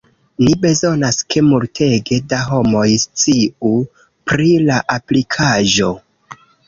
[0.45, 3.73] Ni bezonas, ke multege da homoj sciu
[4.33, 5.93] pri la aplikaĵo